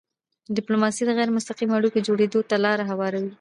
[0.57, 3.29] ډیپلوماسي د غیری مستقیمو اړیکو جوړېدو ته لاره هواروي.